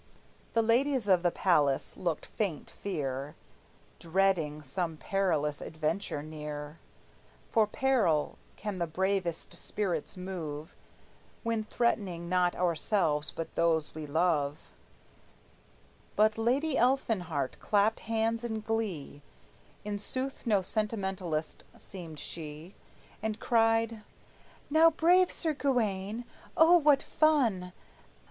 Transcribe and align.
The 0.53 0.63
ladies 0.63 1.07
of 1.07 1.21
the 1.21 1.29
palace 1.29 1.95
looked 1.95 2.25
faint 2.25 2.71
fear, 2.71 3.35
Dreading 3.99 4.63
some 4.63 4.97
perilous 4.97 5.61
adventure 5.61 6.23
near; 6.23 6.79
For 7.51 7.67
peril 7.67 8.39
can 8.55 8.79
the 8.79 8.87
bravest 8.87 9.53
spirits 9.53 10.17
move, 10.17 10.75
When 11.43 11.63
threatening 11.65 12.27
not 12.27 12.55
ourselves, 12.55 13.29
but 13.29 13.53
those 13.53 13.93
we 13.93 14.07
love; 14.07 14.71
But 16.15 16.35
Lady 16.35 16.79
Elfinhart 16.79 17.59
clapped 17.59 17.99
hands 17.99 18.43
in 18.43 18.61
glee, 18.61 19.21
In 19.85 19.99
sooth, 19.99 20.47
no 20.47 20.63
sentimentalist 20.63 21.63
seemed 21.77 22.17
she, 22.19 22.73
And 23.21 23.39
cried: 23.39 24.01
"Now, 24.67 24.89
brave 24.89 25.29
Sir 25.31 25.53
Gawayne, 25.53 26.25
O 26.57 26.75
what 26.79 27.03
fun! 27.03 27.71